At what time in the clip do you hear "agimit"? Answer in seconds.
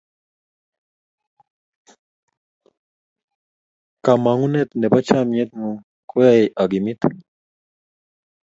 6.61-6.99